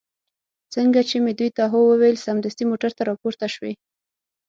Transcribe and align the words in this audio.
څنګه 0.73 0.99
چې 1.09 1.15
مې 1.23 1.33
دوی 1.39 1.49
ته 1.57 1.63
هو 1.71 1.79
وویل، 1.87 2.17
سمدستي 2.25 2.63
موټر 2.71 2.91
ته 2.97 3.01
را 3.09 3.13
پورته 3.21 3.47
شوې. 3.53 3.73